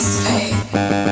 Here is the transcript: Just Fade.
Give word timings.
Just 0.00 0.22
Fade. 0.22 1.09